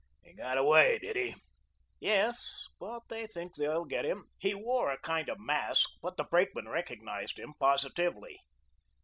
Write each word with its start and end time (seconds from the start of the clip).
"He 0.23 0.33
got 0.33 0.57
away, 0.57 0.97
did 0.97 1.15
he?" 1.15 1.35
"Yes, 1.99 2.63
but 2.79 3.03
they 3.07 3.27
think 3.27 3.53
they'll 3.53 3.85
get 3.85 4.03
him. 4.03 4.23
He 4.39 4.55
wore 4.55 4.89
a 4.89 4.99
kind 5.01 5.29
of 5.29 5.37
mask, 5.39 5.91
but 6.01 6.17
the 6.17 6.23
brakeman 6.23 6.67
recognised 6.69 7.37
him 7.37 7.53
positively. 7.59 8.39